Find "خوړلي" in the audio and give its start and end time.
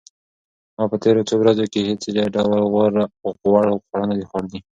4.29-4.59